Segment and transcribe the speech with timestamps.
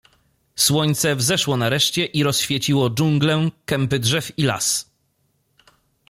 [0.55, 4.91] Słońce wzeszło nareszcie i rozświeciło dżunglę, kępy drzew i las.